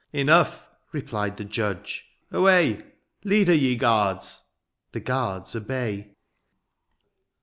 [0.01, 2.81] ^ ^yy Enough,'' replied the judge," away!—
[3.23, 4.47] Lead her, ye guards."—
[4.93, 6.15] ^The guards obey.